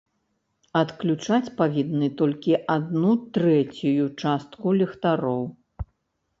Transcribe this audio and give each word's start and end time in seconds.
Адключаць 0.79 1.53
павінны 1.59 2.09
толькі 2.23 2.57
адну 2.77 3.13
трэцюю 3.37 4.11
частку 4.21 4.67
ліхтароў. 4.83 5.43